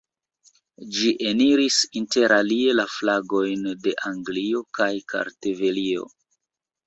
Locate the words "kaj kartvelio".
4.79-6.09